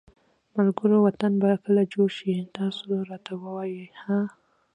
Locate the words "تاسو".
2.57-2.85